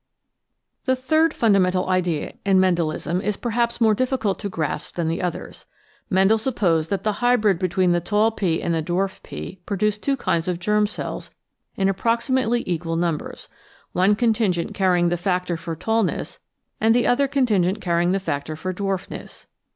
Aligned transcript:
S 0.87 0.97
7 0.97 0.97
The 0.97 1.01
third 1.05 1.33
fundamental 1.35 1.87
idea 1.87 2.33
in 2.43 2.59
Mendelism 2.59 3.21
is 3.21 3.37
perhaps 3.37 3.79
more 3.79 3.93
difficult 3.93 4.39
to 4.39 4.49
grasp 4.49 4.95
than 4.95 5.09
the 5.09 5.21
others. 5.21 5.67
Mendel 6.09 6.39
supposed 6.39 6.89
that 6.89 7.03
the 7.03 7.11
hybrid 7.21 7.59
between 7.59 7.91
the 7.91 7.99
tall 8.01 8.31
pea 8.31 8.63
and 8.63 8.73
the 8.73 8.81
dwarf 8.81 9.21
pea 9.21 9.59
produced 9.67 10.01
two 10.01 10.17
kinds 10.17 10.47
of 10.47 10.57
germ 10.57 10.87
cells 10.87 11.29
in 11.75 11.87
approximately 11.87 12.63
equal 12.65 12.95
numbers— 12.95 13.47
one 13.91 14.15
con 14.15 14.29
8M 14.29 14.29
The 14.29 14.29
Outline 14.29 14.29
of 14.29 14.33
Sdenoe 14.33 14.35
tingent 14.39 14.73
carrying 14.73 15.09
the 15.09 15.17
factor 15.19 15.57
for 15.57 15.75
tallness 15.75 16.39
and 16.79 16.95
the 16.95 17.05
other 17.05 17.27
contingent 17.27 17.79
carrying 17.79 18.11
the 18.11 18.19
factor 18.19 18.55
for 18.55 18.73
dwarf 18.73 19.07
ness. 19.11 19.45